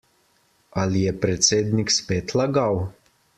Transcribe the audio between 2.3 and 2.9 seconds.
lagal?